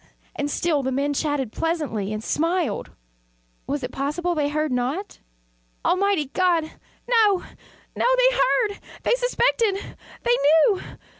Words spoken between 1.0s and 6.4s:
chatted pleasantly, and smiled. Was it possible they heard not? Almighty